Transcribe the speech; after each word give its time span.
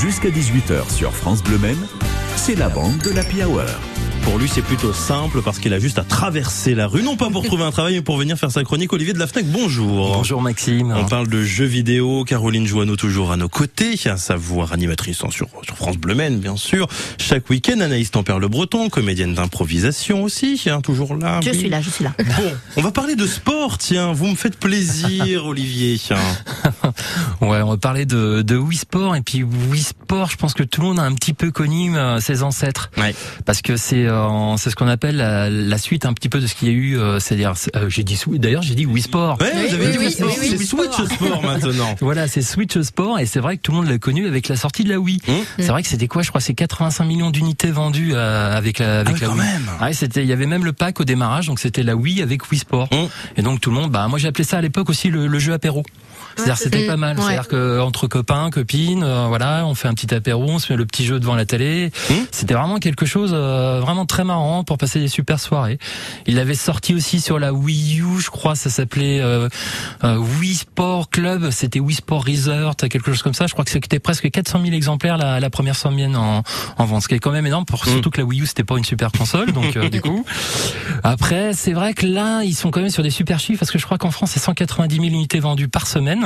Jusqu'à 0.00 0.30
18h 0.30 0.90
sur 0.90 1.12
France 1.12 1.42
Bleu 1.42 1.58
Maine, 1.58 1.86
c'est 2.34 2.54
la 2.54 2.70
bande 2.70 2.96
de 3.02 3.10
la 3.10 3.22
Hour. 3.44 3.66
Pour 4.22 4.38
lui, 4.38 4.48
c'est 4.48 4.62
plutôt 4.62 4.92
simple 4.92 5.42
parce 5.42 5.58
qu'il 5.58 5.72
a 5.74 5.78
juste 5.78 5.98
à 5.98 6.04
traverser 6.04 6.74
la 6.74 6.86
rue, 6.86 7.02
non 7.02 7.16
pas 7.16 7.30
pour 7.30 7.44
trouver 7.44 7.64
un 7.64 7.70
travail, 7.70 7.94
mais 7.94 8.02
pour 8.02 8.16
venir 8.16 8.36
faire 8.36 8.50
sa 8.50 8.62
chronique. 8.62 8.92
Olivier 8.92 9.12
de 9.12 9.18
la 9.18 9.26
FNAC, 9.26 9.46
bonjour. 9.46 10.12
Bonjour 10.16 10.42
Maxime. 10.42 10.94
On 10.96 11.06
parle 11.06 11.28
de 11.28 11.42
jeux 11.42 11.64
vidéo. 11.64 12.24
Caroline 12.24 12.66
Joanneau 12.66 12.96
toujours 12.96 13.32
à 13.32 13.36
nos 13.36 13.48
côtés, 13.48 13.98
à 14.06 14.16
savoir 14.16 14.72
animatrice 14.72 15.16
sur, 15.16 15.30
sur 15.30 15.76
France 15.76 15.96
Bleu 15.96 16.14
Maine, 16.14 16.38
bien 16.38 16.56
sûr. 16.56 16.86
Chaque 17.18 17.48
week-end, 17.50 17.80
Anaïs 17.80 18.10
Tempère 18.10 18.38
le 18.38 18.48
Breton, 18.48 18.88
comédienne 18.88 19.34
d'improvisation 19.34 20.22
aussi, 20.22 20.60
hein, 20.66 20.80
toujours 20.80 21.16
là. 21.16 21.40
Je 21.42 21.50
suis 21.50 21.68
là, 21.68 21.80
je 21.80 21.90
suis 21.90 22.04
là. 22.04 22.12
Bon, 22.18 22.52
on 22.76 22.82
va 22.82 22.92
parler 22.92 23.16
de 23.16 23.26
sport, 23.26 23.78
tiens. 23.78 24.12
Vous 24.12 24.26
me 24.26 24.36
faites 24.36 24.58
plaisir, 24.58 25.46
Olivier. 25.50 25.98
ouais, 27.40 27.62
on 27.62 27.70
va 27.70 27.76
parler 27.76 28.06
de, 28.06 28.42
de 28.42 28.56
Wii 28.56 28.78
Sport 28.78 29.16
et 29.16 29.22
puis 29.22 29.42
Wii 29.42 29.82
Sport. 29.82 30.30
Je 30.30 30.36
pense 30.36 30.54
que 30.54 30.62
tout 30.62 30.80
le 30.80 30.88
monde 30.88 30.98
a 30.98 31.02
un 31.02 31.14
petit 31.14 31.32
peu 31.32 31.50
connu 31.50 31.96
euh, 31.96 32.20
ses 32.20 32.42
ancêtres, 32.42 32.90
ouais. 32.98 33.14
parce 33.44 33.62
que 33.62 33.76
c'est 33.76 34.09
c'est 34.56 34.70
ce 34.70 34.76
qu'on 34.76 34.88
appelle 34.88 35.16
la, 35.16 35.48
la, 35.50 35.78
suite 35.78 36.04
un 36.06 36.12
petit 36.12 36.28
peu 36.28 36.40
de 36.40 36.46
ce 36.46 36.54
qu'il 36.54 36.68
y 36.68 36.70
a 36.70 36.74
eu. 36.74 36.98
Euh, 36.98 37.18
C'est-à-dire, 37.20 37.54
euh, 37.76 37.88
j'ai 37.88 38.02
dit 38.04 38.18
d'ailleurs 38.34 38.62
j'ai 38.62 38.74
dit 38.74 38.86
Wii 38.86 39.02
Sport. 39.02 39.38
Ouais, 39.40 39.50
vous 39.68 39.74
avez 39.74 39.86
oui, 39.86 39.92
dit 39.92 39.98
oui, 39.98 40.14
c'est 40.16 40.24
oui, 40.24 40.66
Switch 40.66 40.92
Sport. 40.92 41.10
Sport 41.10 41.42
maintenant. 41.42 41.94
Voilà, 42.00 42.28
c'est 42.28 42.42
Switch 42.42 42.78
Sport 42.80 43.18
et 43.18 43.26
c'est 43.26 43.40
vrai 43.40 43.56
que 43.56 43.62
tout 43.62 43.72
le 43.72 43.78
monde 43.78 43.88
l'a 43.88 43.98
connu 43.98 44.26
avec 44.26 44.48
la 44.48 44.56
sortie 44.56 44.84
de 44.84 44.88
la 44.90 44.98
Wii. 44.98 45.20
Mmh. 45.26 45.32
C'est 45.58 45.68
vrai 45.68 45.82
que 45.82 45.88
c'était 45.88 46.08
quoi 46.08 46.22
Je 46.22 46.28
crois 46.28 46.40
c'est 46.40 46.54
85 46.54 47.04
millions 47.04 47.30
d'unités 47.30 47.70
vendues 47.70 48.12
euh, 48.14 48.56
avec 48.56 48.78
la 48.78 49.00
avec 49.00 49.16
Ah 49.16 49.20
la 49.20 49.26
quand 49.28 49.34
Wii. 49.34 49.42
même. 49.42 49.70
Ouais, 49.80 49.92
c'était 49.92 50.22
il 50.22 50.28
y 50.28 50.32
avait 50.32 50.46
même 50.46 50.64
le 50.64 50.72
pack 50.72 51.00
au 51.00 51.04
démarrage 51.04 51.46
donc 51.46 51.60
c'était 51.60 51.82
la 51.82 51.96
Wii 51.96 52.22
avec 52.22 52.50
Wii 52.50 52.60
Sport. 52.60 52.88
Mmh. 52.92 52.96
Et 53.38 53.42
donc 53.42 53.60
tout 53.60 53.70
le 53.70 53.76
monde 53.76 53.90
bah 53.90 54.06
moi 54.08 54.18
j'ai 54.18 54.28
appelé 54.28 54.44
ça 54.44 54.58
à 54.58 54.60
l'époque 54.60 54.88
aussi 54.90 55.08
le, 55.10 55.26
le 55.26 55.38
jeu 55.38 55.52
apéro. 55.52 55.82
C'est-à-dire 56.36 56.56
c'était 56.58 56.84
Mm. 56.84 56.86
pas 56.86 56.96
mal. 56.96 57.16
Ouais. 57.18 57.24
C'est-à-dire 57.24 57.48
que 57.48 57.80
entre 57.80 58.06
copains, 58.06 58.50
copines, 58.50 59.02
euh, 59.02 59.26
voilà, 59.28 59.64
on 59.66 59.74
fait 59.74 59.88
un 59.88 59.94
petit 59.94 60.14
apéro, 60.14 60.44
on 60.48 60.58
se 60.58 60.72
met 60.72 60.76
le 60.76 60.86
petit 60.86 61.04
jeu 61.04 61.18
devant 61.20 61.34
la 61.34 61.44
télé. 61.44 61.90
Mm. 62.10 62.14
C'était 62.30 62.54
vraiment 62.54 62.78
quelque 62.78 63.06
chose 63.06 63.32
euh, 63.34 63.80
vraiment 63.80 64.06
très 64.06 64.24
marrant 64.24 64.64
pour 64.64 64.78
passer 64.78 65.00
des 65.00 65.08
super 65.08 65.38
soirées. 65.40 65.78
Il 66.26 66.38
avait 66.38 66.54
sorti 66.54 66.94
aussi 66.94 67.20
sur 67.20 67.38
la 67.38 67.52
Wii 67.52 68.00
U, 68.00 68.20
je 68.20 68.30
crois, 68.30 68.54
ça 68.54 68.70
s'appelait 68.70 69.20
euh, 69.20 69.48
euh, 70.04 70.16
Wii 70.40 70.54
Sport 70.54 71.10
Club. 71.10 71.50
C'était 71.50 71.80
Wii 71.80 71.96
Sport 71.96 72.24
Resort, 72.24 72.76
quelque 72.76 73.10
chose 73.10 73.22
comme 73.22 73.34
ça. 73.34 73.46
Je 73.46 73.52
crois 73.52 73.64
que 73.64 73.70
c'était 73.70 73.98
presque 73.98 74.30
400 74.30 74.60
000 74.62 74.74
exemplaires 74.74 75.18
la, 75.18 75.40
la 75.40 75.50
première 75.50 75.76
semaine 75.76 76.16
en, 76.16 76.42
en 76.78 76.84
vente, 76.84 77.02
ce 77.02 77.08
qui 77.08 77.14
est 77.14 77.18
quand 77.18 77.32
même 77.32 77.46
énorme. 77.46 77.64
Pour, 77.64 77.80
Mm. 77.80 77.92
Surtout 77.92 78.10
que 78.10 78.18
la 78.20 78.24
Wii 78.26 78.42
U 78.42 78.46
c'était 78.46 78.62
pas 78.62 78.76
une 78.76 78.84
super 78.84 79.10
console, 79.10 79.52
donc 79.52 79.74
euh, 79.76 79.88
du 79.88 80.00
coup. 80.02 80.24
Après, 81.02 81.52
c'est 81.54 81.72
vrai 81.72 81.94
que 81.94 82.06
là, 82.06 82.42
ils 82.44 82.54
sont 82.54 82.70
quand 82.70 82.80
même 82.80 82.90
sur 82.90 83.02
des 83.02 83.10
super 83.10 83.40
chiffres 83.40 83.58
parce 83.58 83.70
que 83.70 83.78
je 83.78 83.84
crois 83.84 83.98
qu'en 83.98 84.10
France, 84.10 84.32
c'est 84.32 84.40
190 84.40 84.94
000 84.96 85.06
unités 85.06 85.40
vendues 85.40 85.68
par 85.68 85.86
semaine 85.86 86.19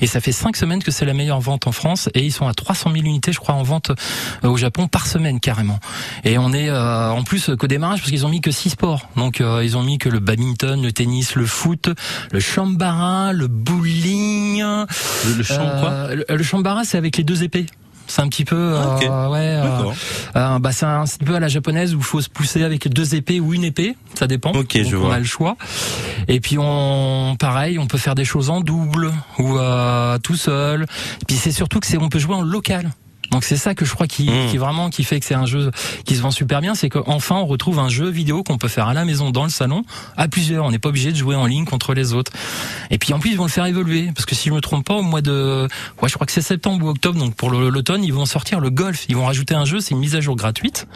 et 0.00 0.06
ça 0.06 0.20
fait 0.20 0.32
cinq 0.32 0.56
semaines 0.56 0.82
que 0.82 0.90
c'est 0.90 1.04
la 1.04 1.14
meilleure 1.14 1.40
vente 1.40 1.66
en 1.66 1.72
France 1.72 2.08
et 2.14 2.24
ils 2.24 2.32
sont 2.32 2.46
à 2.46 2.54
300 2.54 2.92
000 2.92 3.04
unités, 3.04 3.32
je 3.32 3.40
crois, 3.40 3.54
en 3.54 3.62
vente 3.62 3.90
euh, 3.90 4.48
au 4.48 4.56
Japon 4.56 4.88
par 4.88 5.06
semaine 5.06 5.40
carrément. 5.40 5.78
Et 6.24 6.38
on 6.38 6.52
est 6.52 6.70
euh, 6.70 7.10
en 7.10 7.22
plus 7.22 7.50
qu'au 7.58 7.66
démarrage 7.66 8.00
parce 8.00 8.10
qu'ils 8.10 8.26
ont 8.26 8.28
mis 8.28 8.40
que 8.40 8.50
six 8.50 8.70
sports. 8.70 9.08
Donc 9.16 9.40
euh, 9.40 9.64
ils 9.64 9.76
ont 9.76 9.82
mis 9.82 9.98
que 9.98 10.08
le 10.08 10.20
badminton, 10.20 10.82
le 10.82 10.92
tennis, 10.92 11.34
le 11.34 11.46
foot, 11.46 11.90
le 12.32 12.40
chambara, 12.40 13.32
le 13.32 13.46
bowling. 13.46 14.62
Le, 14.62 15.34
le 15.36 15.42
champ, 15.42 15.56
quoi? 15.80 15.90
Euh, 15.90 16.14
le, 16.28 16.36
le 16.36 16.42
chambara, 16.42 16.84
c'est 16.84 16.98
avec 16.98 17.16
les 17.16 17.24
deux 17.24 17.42
épées. 17.42 17.66
C'est 18.06 18.20
un 18.22 18.28
petit 18.28 18.44
peu, 18.44 18.74
Ah, 18.76 18.98
euh, 19.02 19.28
ouais, 19.28 19.38
euh, 19.38 19.90
euh, 20.36 20.58
bah 20.58 20.72
c'est 20.72 20.84
un, 20.86 21.02
un 21.02 21.24
peu 21.24 21.34
à 21.34 21.40
la 21.40 21.48
japonaise 21.48 21.94
où 21.94 21.98
il 21.98 22.04
faut 22.04 22.20
se 22.20 22.28
pousser 22.28 22.62
avec 22.62 22.86
deux 22.88 23.14
épées 23.14 23.40
ou 23.40 23.54
une 23.54 23.64
épée, 23.64 23.96
ça 24.14 24.26
dépend. 24.26 24.50
Ok, 24.50 24.76
Donc, 24.76 24.86
je 24.90 24.96
on 24.96 25.00
vois. 25.06 25.14
a 25.14 25.18
le 25.18 25.24
choix. 25.24 25.56
Et 26.28 26.38
puis 26.40 26.56
on, 26.58 27.36
pareil, 27.38 27.78
on 27.78 27.86
peut 27.86 27.98
faire 27.98 28.14
des 28.14 28.24
choses 28.26 28.50
en 28.50 28.60
double 28.60 29.10
ou 29.38 29.58
euh, 29.58 30.18
tout 30.18 30.36
seul. 30.36 30.82
Et 30.82 31.24
puis 31.26 31.36
c'est 31.36 31.50
surtout 31.52 31.80
que 31.80 31.86
c'est, 31.86 31.96
on 31.98 32.08
peut 32.08 32.18
jouer 32.18 32.34
en 32.34 32.42
local. 32.42 32.90
Donc 33.34 33.42
c'est 33.42 33.56
ça 33.56 33.74
que 33.74 33.84
je 33.84 33.92
crois 33.92 34.06
qui, 34.06 34.30
Mm. 34.30 34.50
qui 34.50 34.58
vraiment 34.58 34.90
qui 34.90 35.02
fait 35.02 35.18
que 35.18 35.26
c'est 35.26 35.34
un 35.34 35.44
jeu 35.44 35.72
qui 36.04 36.14
se 36.14 36.22
vend 36.22 36.30
super 36.30 36.60
bien, 36.60 36.76
c'est 36.76 36.88
qu'enfin 36.88 37.34
on 37.34 37.46
retrouve 37.46 37.80
un 37.80 37.88
jeu 37.88 38.08
vidéo 38.08 38.44
qu'on 38.44 38.58
peut 38.58 38.68
faire 38.68 38.86
à 38.86 38.94
la 38.94 39.04
maison 39.04 39.30
dans 39.30 39.42
le 39.42 39.50
salon 39.50 39.82
à 40.16 40.28
plusieurs. 40.28 40.64
On 40.64 40.70
n'est 40.70 40.78
pas 40.78 40.90
obligé 40.90 41.10
de 41.10 41.16
jouer 41.16 41.34
en 41.34 41.46
ligne 41.46 41.64
contre 41.64 41.94
les 41.94 42.12
autres. 42.12 42.30
Et 42.90 42.98
puis 42.98 43.12
en 43.12 43.18
plus 43.18 43.30
ils 43.30 43.36
vont 43.36 43.46
le 43.46 43.50
faire 43.50 43.66
évoluer 43.66 44.12
parce 44.14 44.24
que 44.24 44.36
si 44.36 44.50
je 44.50 44.54
me 44.54 44.60
trompe 44.60 44.86
pas 44.86 44.94
au 44.94 45.02
mois 45.02 45.20
de, 45.20 45.66
ouais 46.00 46.08
je 46.08 46.14
crois 46.14 46.26
que 46.26 46.32
c'est 46.32 46.42
septembre 46.42 46.86
ou 46.86 46.90
octobre 46.90 47.18
donc 47.18 47.34
pour 47.34 47.50
l'automne 47.50 48.04
ils 48.04 48.12
vont 48.12 48.24
sortir 48.24 48.60
le 48.60 48.70
golf. 48.70 49.04
Ils 49.08 49.16
vont 49.16 49.26
rajouter 49.26 49.56
un 49.56 49.64
jeu, 49.64 49.80
c'est 49.80 49.90
une 49.90 49.98
mise 50.00 50.14
à 50.14 50.20
jour 50.20 50.36
gratuite. 50.36 50.86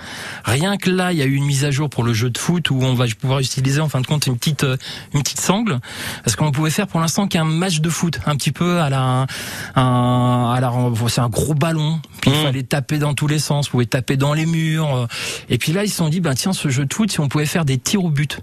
Rien 0.45 0.77
que 0.77 0.91
là 0.91 1.12
il 1.12 1.19
y 1.19 1.23
a 1.23 1.25
eu 1.27 1.35
une 1.35 1.45
mise 1.45 1.65
à 1.65 1.73
jour 1.73 1.91
pour 1.91 2.05
le 2.05 2.12
jeu 2.15 2.31
de 2.31 2.39
foot 2.39 2.71
où 2.71 2.79
on 2.83 2.95
va 2.95 3.07
pouvoir 3.21 3.41
utiliser 3.41 3.81
en 3.81 3.89
fin 3.89 4.01
de 4.01 4.07
compte 4.07 4.29
une 4.29 4.39
petite 4.39 4.62
euh, 4.62 4.77
une 5.12 5.23
petite 5.25 5.41
sangle 5.41 5.81
parce 6.23 6.37
qu'on 6.37 6.53
pouvait 6.53 6.71
faire 6.71 6.87
pour 6.87 7.01
l'instant 7.01 7.27
qu'un 7.27 7.43
match 7.45 7.81
de 7.81 7.91
foot 7.91 8.21
un 8.27 8.37
petit 8.37 8.53
peu 8.53 8.81
à 8.81 8.91
la 8.91 9.27
à 9.75 10.59
la 10.61 10.73
c'est 11.09 11.21
un 11.21 11.29
gros 11.29 11.55
ballon 11.55 12.01
puis 12.21 12.28
il 12.28 12.41
Mm. 12.41 12.43
fallait 12.44 12.62
taper 12.62 12.99
dans 12.99 13.15
tous 13.15 13.27
les 13.27 13.39
sens, 13.39 13.66
vous 13.66 13.72
pouvez 13.72 13.87
taper 13.87 14.16
dans 14.16 14.34
les 14.34 14.47
murs. 14.47 14.94
euh. 14.94 15.06
Et 15.49 15.59
puis 15.59 15.72
là, 15.72 15.84
ils 15.84 15.91
se 15.91 15.97
sont 15.97 16.09
dit, 16.09 16.21
ben 16.21 16.34
tiens, 16.34 16.53
ce 16.53 16.69
jeu 16.69 16.84
de 16.84 16.93
foot, 16.94 17.11
si 17.11 17.21
on 17.21 17.28
pouvait 17.28 17.47
faire 17.47 17.65
des 17.65 17.78
tirs 17.78 18.05
au 18.05 18.11
but. 18.11 18.41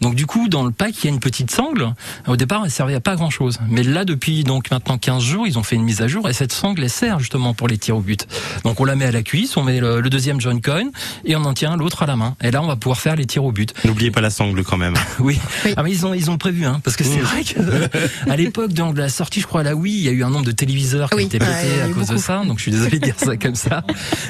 Donc 0.00 0.14
du 0.14 0.26
coup, 0.26 0.48
dans 0.48 0.62
le 0.62 0.70
pack, 0.70 0.94
il 1.02 1.06
y 1.06 1.10
a 1.10 1.12
une 1.12 1.18
petite 1.18 1.50
sangle. 1.50 1.92
Au 2.28 2.36
départ, 2.36 2.62
elle 2.64 2.70
servait 2.70 2.94
à 2.94 3.00
pas 3.00 3.16
grand 3.16 3.30
chose. 3.30 3.58
Mais 3.68 3.82
là, 3.82 4.04
depuis 4.04 4.44
donc 4.44 4.70
maintenant 4.70 4.96
15 4.96 5.22
jours, 5.24 5.46
ils 5.48 5.58
ont 5.58 5.64
fait 5.64 5.74
une 5.74 5.82
mise 5.82 6.02
à 6.02 6.06
jour 6.06 6.28
et 6.28 6.32
cette 6.32 6.52
sangle, 6.52 6.84
elle 6.84 6.90
sert 6.90 7.18
justement 7.18 7.52
pour 7.52 7.66
les 7.66 7.78
tirs 7.78 7.96
au 7.96 8.00
but. 8.00 8.28
Donc 8.62 8.78
on 8.80 8.84
la 8.84 8.94
met 8.94 9.06
à 9.06 9.10
la 9.10 9.22
cuisse, 9.24 9.56
on 9.56 9.64
met 9.64 9.80
le, 9.80 10.00
le 10.00 10.08
deuxième 10.08 10.40
John 10.40 10.60
Coin 10.62 10.84
et 11.24 11.34
on 11.34 11.44
en 11.44 11.52
tient 11.52 11.76
l'autre 11.76 12.04
à 12.04 12.06
la 12.06 12.14
main. 12.14 12.36
Et 12.44 12.52
là, 12.52 12.62
on 12.62 12.68
va 12.68 12.76
pouvoir 12.76 13.00
faire 13.00 13.16
les 13.16 13.26
tirs 13.26 13.42
au 13.44 13.50
but. 13.50 13.74
N'oubliez 13.84 14.12
pas 14.12 14.20
la 14.20 14.30
sangle 14.30 14.62
quand 14.62 14.76
même. 14.76 14.94
Oui. 15.18 15.36
Oui. 15.64 15.74
Ah 15.76 15.82
mais 15.82 15.90
ils 15.90 16.06
ont 16.06 16.14
ils 16.14 16.30
ont 16.30 16.38
prévu 16.38 16.64
hein 16.64 16.80
parce 16.84 16.96
que 16.96 17.02
c'est 17.02 17.18
Mm. 17.18 17.22
vrai 17.22 17.42
que 17.42 18.30
à 18.30 18.36
l'époque 18.36 18.72
donc 18.72 18.94
de 18.94 19.00
la 19.00 19.08
sortie 19.08 19.40
je 19.40 19.46
crois 19.48 19.62
à 19.62 19.64
la 19.64 19.74
Wii 19.74 19.96
il 19.98 20.04
y 20.04 20.08
a 20.08 20.12
eu 20.12 20.22
un 20.22 20.30
nombre 20.30 20.44
de 20.44 20.52
téléviseurs 20.52 21.10
qui 21.10 21.16
Oui. 21.16 21.22
ont 21.24 21.26
été 21.26 21.40
pétés 21.40 21.50
Ouais, 21.50 21.82
à 21.82 21.88
cause 21.88 22.06
de 22.06 22.16
ça 22.18 22.44
donc 22.46 22.58
je 22.58 22.62
suis 22.62 22.70
désolé 22.70 23.00
de 23.00 23.04
dire 23.04 23.16
ça 23.24 23.36
comme 23.36 23.54
ça 23.54 23.82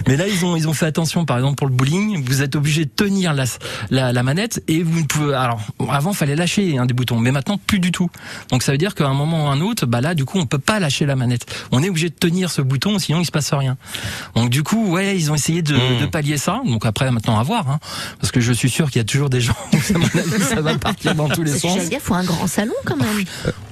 mais 0.06 0.16
là 0.16 0.26
ils 0.26 0.44
ont 0.44 0.56
ils 0.56 0.69
ont 0.69 0.72
fait 0.72 0.87
attention 0.87 1.25
par 1.25 1.37
exemple 1.38 1.56
pour 1.56 1.66
le 1.66 1.72
bowling 1.72 2.25
vous 2.25 2.43
êtes 2.43 2.56
obligé 2.56 2.84
de 2.84 2.91
tenir 2.91 3.34
la 3.34 3.44
la, 3.91 4.12
la 4.12 4.22
manette 4.22 4.62
et 4.69 4.82
vous 4.82 5.00
ne 5.00 5.06
pouvez 5.06 5.34
alors 5.34 5.60
avant 5.91 6.12
fallait 6.12 6.37
lâcher 6.37 6.78
un 6.78 6.87
des 6.87 6.94
boutons 6.94 7.19
mais 7.19 7.31
maintenant 7.32 7.59
plus 7.59 7.78
du 7.81 7.93
tout 7.93 8.10
donc 8.50 8.62
ça 8.62 8.72
veut 8.72 8.78
dire 8.78 8.94
qu'à 8.94 9.06
un 9.06 9.15
moment 9.15 9.47
ou 9.47 9.49
un 9.49 9.60
autre 9.60 9.87
bah 9.87 10.00
là 10.00 10.15
du 10.15 10.25
coup 10.25 10.38
on 10.38 10.47
peut 10.47 10.59
pas 10.59 10.78
lâcher 10.81 11.06
la 11.06 11.16
manette 11.16 11.47
on 11.72 11.82
est 11.82 11.88
obligé 11.88 12.09
de 12.09 12.15
tenir 12.15 12.50
ce 12.50 12.62
bouton 12.62 12.99
sinon 12.99 13.21
il 13.21 13.25
se 13.26 13.31
passe 13.32 13.53
rien 13.53 13.76
donc 14.34 14.50
du 14.50 14.62
coup 14.62 14.93
ouais 14.93 15.16
ils 15.16 15.31
ont 15.31 15.34
essayé 15.34 15.62
de, 15.62 15.75
Mm. 15.78 16.00
de 16.00 16.06
pallier 16.06 16.38
ça 16.38 16.60
donc 16.66 16.87
après 16.87 17.10
maintenant 17.10 17.38
à 17.38 17.43
voir 17.43 17.70
hein, 17.70 17.78
parce 18.20 18.32
que 18.32 18.41
je 18.41 18.53
suis 18.53 18.70
sûr 18.70 18.91
qu'il 18.91 18.97
y 19.00 19.00
a 19.00 19.05
toujours 19.05 19.31
des 19.31 19.41
gens 19.41 19.55
où 19.72 19.76
à 19.76 19.99
mon 19.99 20.05
avis, 20.06 20.43
ça 20.43 20.60
va 20.60 20.75
partir 20.76 21.15
dans 21.15 21.28
tous 21.28 21.43
les 21.43 21.59
sens 21.59 21.76
j'allais 21.76 21.99
faut 22.00 22.15
un 22.15 22.25
grand 22.25 22.47
salon 22.47 22.72
quand 22.84 22.97
même. 22.97 23.09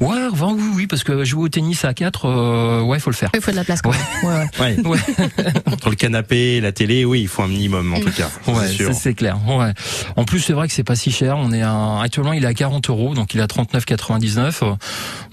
Ouais, 0.00 0.26
enfin, 0.30 0.52
oui, 0.52 0.62
oui, 0.74 0.86
parce 0.86 1.04
que 1.04 1.24
jouer 1.24 1.44
au 1.44 1.48
tennis 1.48 1.84
à 1.84 1.94
4, 1.94 2.26
euh, 2.26 2.80
ouais, 2.82 2.98
faut 2.98 3.10
le 3.10 3.16
faire. 3.16 3.30
Il 3.34 3.40
faut 3.40 3.50
de 3.50 3.56
la 3.56 3.64
place 3.64 3.80
quand 3.82 3.90
même. 3.90 4.00
Ouais, 4.22 4.48
ouais. 4.60 4.86
Ouais. 4.86 4.98
Entre 5.72 5.90
le 5.90 5.96
canapé 5.96 6.56
et 6.56 6.60
la 6.60 6.72
télé, 6.72 7.04
oui, 7.04 7.22
il 7.22 7.28
faut 7.28 7.42
un 7.42 7.48
minimum 7.48 7.94
en 7.94 8.00
tout 8.00 8.10
cas. 8.10 8.30
ouais, 8.48 8.66
c'est 8.66 8.72
sûr. 8.72 8.92
ça, 8.92 9.00
c'est 9.00 9.14
clair. 9.14 9.38
Ouais. 9.46 9.72
En 10.16 10.24
plus, 10.24 10.40
c'est 10.40 10.52
vrai 10.52 10.66
que 10.68 10.74
c'est 10.74 10.84
pas 10.84 10.96
si 10.96 11.12
cher. 11.12 11.36
On 11.38 11.52
est 11.52 11.62
à, 11.62 12.00
actuellement, 12.00 12.32
il 12.32 12.44
est 12.44 12.48
à 12.48 12.54
40 12.54 12.88
euros, 12.90 13.14
donc 13.14 13.34
il 13.34 13.40
est 13.40 13.42
à 13.42 13.46
39,99. 13.46 14.58
Euh, 14.62 14.74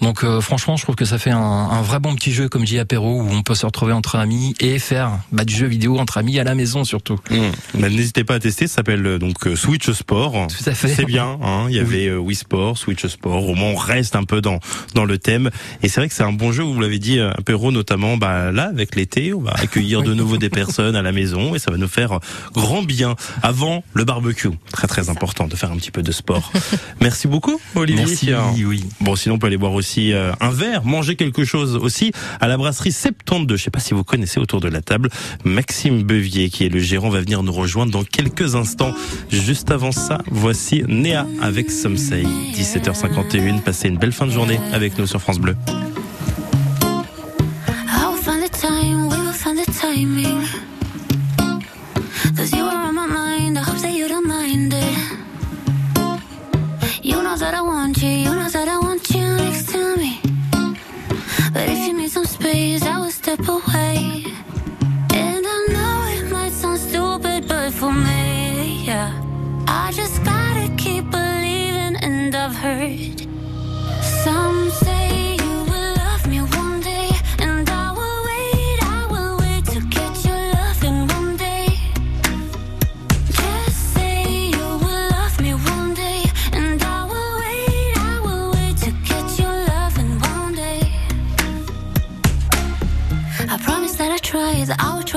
Donc, 0.01 0.23
euh, 0.23 0.41
franchement, 0.41 0.78
je 0.78 0.83
trouve 0.83 0.95
que 0.95 1.06
ça 1.06 1.17
fait 1.17 1.31
un, 1.31 1.39
un 1.39 1.81
vrai 1.81 2.00
bon 2.00 2.16
petit 2.16 2.31
jeu, 2.31 2.50
comme 2.50 2.63
dit 2.63 2.79
apéro, 2.79 3.22
où 3.22 3.29
on 3.29 3.41
peut 3.44 3.56
se 3.56 3.66
retrouver 3.66 3.94
entre 3.94 4.16
amis 4.16 4.56
et 4.59 4.79
faire 4.79 5.19
bah, 5.31 5.45
du 5.45 5.56
jeu 5.56 5.67
vidéo 5.67 5.97
entre 6.00 6.17
amis 6.17 6.39
à 6.39 6.44
la 6.44 6.56
maison 6.56 6.83
surtout. 6.83 7.19
Mmh. 7.29 7.38
Bah, 7.75 7.89
N'hésitez 7.89 8.23
pas 8.23 8.35
à 8.35 8.39
tester, 8.39 8.67
ça 8.67 8.75
s'appelle 8.75 9.06
euh, 9.06 9.19
donc 9.19 9.47
euh, 9.47 9.56
Switch 9.56 9.89
Sport. 9.91 10.47
Tout 10.47 10.69
à 10.69 10.73
fait. 10.73 10.88
C'est 10.89 11.06
bien, 11.06 11.38
hein. 11.41 11.66
il 11.69 11.75
y 11.75 11.79
avait 11.79 12.07
euh, 12.07 12.17
Wii 12.17 12.35
Sport, 12.35 12.78
Switch 12.78 13.06
Sport, 13.06 13.47
au 13.50 13.56
moins 13.56 13.69
on 13.69 13.75
reste 13.75 14.16
un 14.16 14.23
peu 14.23 14.41
dans 14.41 14.59
dans 14.94 15.06
le 15.06 15.17
thème. 15.17 15.50
Et 15.81 15.89
c'est 15.89 16.00
vrai 16.00 16.09
que 16.09 16.16
c'est 16.16 16.23
un 16.23 16.33
bon 16.33 16.51
jeu, 16.51 16.63
vous 16.63 16.79
l'avez 16.79 17.00
dit, 17.00 17.19
apéro 17.19 17.72
notamment, 17.72 18.17
bah, 18.17 18.51
là 18.51 18.66
avec 18.66 18.95
l'été, 18.95 19.33
on 19.33 19.41
va 19.41 19.53
accueillir 19.63 20.03
de 20.03 20.13
nouveau 20.13 20.38
des 20.38 20.50
personnes 20.50 20.96
à 20.96 21.01
la 21.01 21.12
maison 21.12 21.56
et 21.56 21.59
ça 21.59 21.72
va 21.72 21.78
nous 21.78 21.88
faire 21.88 22.19
grand 22.53 22.84
bien 22.84 23.16
avant 23.41 23.84
le 23.94 24.03
barbecue. 24.03 24.50
Très 24.72 24.88
très 24.88 25.09
important 25.09 25.47
de 25.47 25.56
faire 25.56 25.72
un 25.72 25.78
petit 25.78 25.91
peu 25.91 26.03
de 26.03 26.12
sport. 26.12 26.51
Merci 27.01 27.28
beaucoup 27.28 27.59
Olivier. 27.75 28.34
Merci, 28.34 28.66
oui. 28.66 28.84
Bon, 29.00 29.16
sinon 29.16 29.35
on 29.35 29.40
peut 29.40 29.47
aller 29.47 29.57
boire 29.57 29.74
aussi 29.74 30.13
euh, 30.13 30.34
un 30.41 30.51
verre, 30.51 30.84
manger 30.85 31.16
quelque 31.16 31.46
chose 31.46 31.75
aussi 31.75 32.12
à 32.41 32.47
la 32.47 32.57
brasserie 32.57 32.91
72. 32.91 33.57
Je 33.57 33.63
sais 33.63 33.72
pas 33.72 33.79
si 33.79 33.94
vous 33.94 34.03
connaissez 34.03 34.40
autour 34.40 34.59
de 34.59 34.68
la 34.68 34.81
table 34.81 35.10
Maxime 35.45 36.04
Bevier, 36.04 36.50
qui 36.50 36.66
est 36.66 36.69
le 36.69 36.80
gérant, 36.80 37.09
va 37.09 37.21
venir 37.21 37.44
nous 37.44 37.54
rejoindre 37.54 37.92
dans 37.92 38.04
quelques 38.04 38.56
instants. 38.56 38.94
Juste 39.30 39.71
avant 39.71 39.92
ça, 39.92 40.19
voici 40.30 40.83
Néa 40.88 41.25
avec 41.42 41.71
Some 41.71 41.98
Say. 41.98 42.24
17h51. 42.56 43.62
Passez 43.62 43.88
une 43.88 43.98
belle 43.98 44.12
fin 44.12 44.25
de 44.25 44.31
journée 44.31 44.59
avec 44.74 44.98
nous 44.98 45.07
sur 45.07 45.21
France 45.21 45.39
Bleu. 45.39 45.56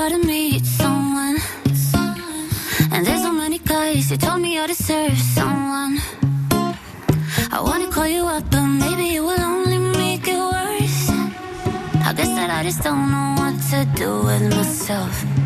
To 0.09 0.17
meet 0.25 0.65
someone. 0.65 1.37
And 2.91 3.05
there's 3.05 3.21
so 3.21 3.31
many 3.31 3.59
guys 3.59 4.09
who 4.09 4.17
told 4.17 4.41
me 4.41 4.57
I 4.59 4.67
deserve 4.67 5.17
someone. 5.17 5.99
I 7.51 7.59
wanna 7.61 7.89
call 7.91 8.07
you 8.07 8.25
up, 8.25 8.43
but 8.49 8.65
maybe 8.65 9.15
it 9.15 9.21
will 9.21 9.41
only 9.41 9.77
make 9.77 10.27
it 10.27 10.39
worse. 10.39 11.09
I 12.07 12.13
guess 12.15 12.29
that 12.37 12.49
I 12.49 12.63
just 12.63 12.83
don't 12.83 13.11
know 13.11 13.35
what 13.37 13.55
to 13.71 13.85
do 13.95 14.21
with 14.23 14.55
myself. 14.55 15.36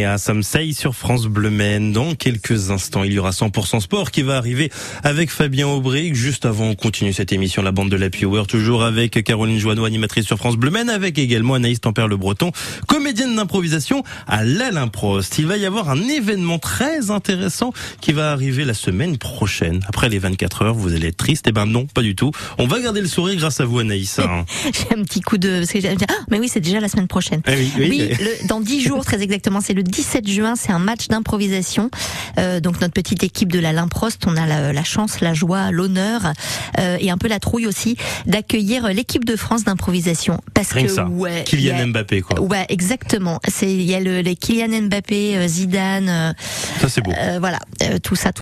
Né 0.00 0.06
à 0.06 0.16
Samsey 0.16 0.72
sur 0.72 0.94
France 0.94 1.26
Bleu 1.26 1.50
Maine. 1.50 1.92
Dans 1.92 2.14
quelques 2.14 2.70
instants, 2.70 3.04
il 3.04 3.12
y 3.12 3.18
aura 3.18 3.32
100% 3.32 3.80
sport 3.80 4.10
qui 4.10 4.22
va 4.22 4.38
arriver 4.38 4.70
avec 5.02 5.30
Fabien 5.30 5.66
Aubric. 5.68 6.14
Juste 6.14 6.46
avant, 6.46 6.68
on 6.68 6.74
continue 6.74 7.12
cette 7.12 7.32
émission, 7.32 7.60
la 7.60 7.70
bande 7.70 7.90
de 7.90 7.96
la 7.96 8.08
Power, 8.08 8.44
toujours 8.48 8.82
avec 8.82 9.22
Caroline 9.22 9.58
Joanneau, 9.58 9.84
animatrice 9.84 10.24
sur 10.24 10.38
France 10.38 10.56
Bleu 10.56 10.70
Maine, 10.70 10.88
avec 10.88 11.18
également 11.18 11.52
Anaïs 11.52 11.82
Tempère-Le 11.82 12.16
Breton, 12.16 12.50
comédienne 12.86 13.36
d'improvisation 13.36 14.02
à 14.26 14.42
l'Alain 14.42 14.88
Prost. 14.88 15.38
Il 15.38 15.46
va 15.46 15.58
y 15.58 15.66
avoir 15.66 15.90
un 15.90 16.00
événement 16.08 16.58
très 16.58 17.10
intéressant 17.10 17.74
qui 18.00 18.12
va 18.12 18.32
arriver 18.32 18.64
la 18.64 18.72
semaine 18.74 19.18
prochaine. 19.18 19.80
Après 19.86 20.08
les 20.08 20.18
24 20.18 20.62
heures, 20.62 20.74
vous 20.74 20.94
allez 20.94 21.08
être 21.08 21.18
triste. 21.18 21.44
Eh 21.46 21.52
ben 21.52 21.66
non, 21.66 21.84
pas 21.86 22.00
du 22.02 22.14
tout. 22.14 22.30
On 22.56 22.66
va 22.66 22.80
garder 22.80 23.02
le 23.02 23.06
sourire 23.08 23.36
grâce 23.36 23.60
à 23.60 23.66
vous, 23.66 23.80
Anaïs. 23.80 24.18
hein. 24.18 24.46
J'ai 24.72 24.96
un 24.96 25.02
petit 25.02 25.20
coup 25.20 25.36
de. 25.36 25.62
Ah, 26.08 26.14
mais 26.30 26.38
oui, 26.38 26.48
c'est 26.48 26.60
déjà 26.60 26.80
la 26.80 26.88
semaine 26.88 27.08
prochaine. 27.08 27.42
Eh 27.46 27.54
oui, 27.54 27.70
oui. 27.76 27.86
Oui, 27.90 28.08
le- 28.18 28.46
dans 28.48 28.60
10 28.60 28.80
jours 28.82 29.04
très 29.04 29.20
exactement, 29.20 29.60
c'est 29.60 29.74
le 29.74 29.82
17 29.90 30.28
juin, 30.28 30.54
c'est 30.56 30.72
un 30.72 30.78
match 30.78 31.08
d'improvisation. 31.08 31.90
Euh, 32.38 32.60
donc 32.60 32.80
notre 32.80 32.92
petite 32.94 33.22
équipe 33.22 33.50
de 33.52 33.58
la 33.58 33.72
Limprost, 33.72 34.22
on 34.26 34.36
a 34.36 34.46
la, 34.46 34.72
la 34.72 34.84
chance, 34.84 35.20
la 35.20 35.34
joie, 35.34 35.70
l'honneur 35.70 36.32
euh, 36.78 36.96
et 37.00 37.10
un 37.10 37.18
peu 37.18 37.28
la 37.28 37.38
trouille 37.40 37.66
aussi 37.66 37.96
d'accueillir 38.26 38.88
l'équipe 38.88 39.24
de 39.24 39.36
France 39.36 39.64
d'improvisation. 39.64 40.40
Parce 40.54 40.72
Rien 40.72 40.84
que 40.86 40.92
ça. 40.92 41.06
ouais, 41.08 41.40
a- 41.40 41.44
Kylian 41.44 41.88
Mbappé, 41.88 42.20
quoi. 42.22 42.40
Ouais, 42.40 42.66
exactement. 42.68 43.40
C'est 43.48 43.70
il 43.70 43.82
y 43.82 43.94
a 43.94 44.00
le 44.00 44.20
les 44.20 44.36
Kylian 44.36 44.82
Mbappé, 44.82 45.36
euh, 45.36 45.48
Zidane, 45.48 46.34
Ça, 46.80 46.88
c'est 46.88 47.00
beau. 47.02 47.12
euh, 47.18 47.38
voilà, 47.40 47.58
euh, 47.82 47.98
tout 48.02 48.14
ça, 48.16 48.32